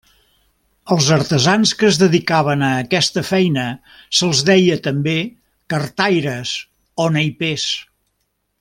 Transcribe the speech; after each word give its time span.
Als 0.93 1.09
artesans 1.17 1.73
que 1.81 1.89
es 1.89 1.99
dedicaven 2.03 2.63
a 2.67 2.69
aquesta 2.85 3.23
feina 3.33 3.65
se'ls 4.21 4.41
deia 4.49 4.79
també 4.89 5.15
cartaires 5.75 6.55
o 7.05 7.07
naipers. 7.19 7.69